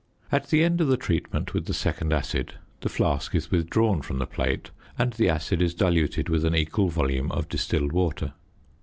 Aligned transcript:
At 0.31 0.47
the 0.49 0.63
end 0.63 0.81
of 0.81 0.87
the 0.87 0.97
treatment 0.97 1.53
with 1.53 1.67
the 1.67 1.75
second 1.75 2.11
acid 2.11 2.55
the 2.79 2.89
flask 2.89 3.35
is 3.35 3.51
withdrawn 3.51 4.01
from 4.01 4.17
the 4.17 4.25
plate 4.25 4.71
and 4.97 5.13
the 5.13 5.29
acid 5.29 5.61
is 5.61 5.75
diluted 5.75 6.27
with 6.27 6.43
an 6.43 6.55
equal 6.55 6.87
volume 6.89 7.31
of 7.31 7.47
distilled 7.49 7.91
water. 7.91 8.33